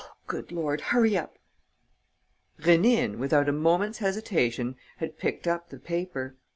Oh, 0.03 0.13
good 0.25 0.51
Lord, 0.51 0.81
hurry 0.81 1.15
up!" 1.15 1.37
Rénine, 2.59 3.19
without 3.19 3.47
a 3.47 3.51
moment's 3.51 3.99
hesitation, 3.99 4.75
had 4.97 5.19
picked 5.19 5.45
up 5.47 5.69
the 5.69 5.77
paper. 5.77 6.37